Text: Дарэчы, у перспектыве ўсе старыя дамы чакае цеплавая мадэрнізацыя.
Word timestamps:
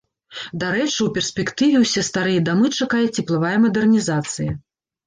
Дарэчы, 0.63 0.97
у 1.05 1.09
перспектыве 1.17 1.83
ўсе 1.83 2.01
старыя 2.09 2.41
дамы 2.51 2.75
чакае 2.79 3.07
цеплавая 3.15 3.57
мадэрнізацыя. 3.69 4.61